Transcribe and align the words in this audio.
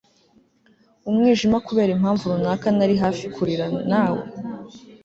umwijima 1.09 1.57
kubera 1.67 1.91
impamvu 1.93 2.23
runaka 2.31 2.67
nari 2.77 2.95
hafi 3.03 3.25
kurira. 3.35 3.65
na 3.89 4.03
we 4.13 4.23